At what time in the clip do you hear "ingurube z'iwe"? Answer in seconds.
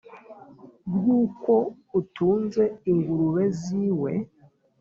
2.91-4.11